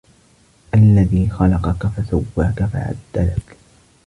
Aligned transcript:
الَّذي 0.73 1.29
خَلَقَكَ 1.29 1.87
فَسَوّاكَ 1.87 2.63
فَعَدَلَكَ 2.65 3.57